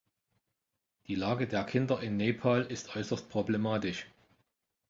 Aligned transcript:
Die 1.05 1.13
Lage 1.13 1.47
der 1.47 1.63
Kinder 1.63 1.99
in 2.01 2.17
Nepal 2.17 2.61
ist 2.63 2.95
äußerst 2.95 3.29
problematisch. 3.29 4.07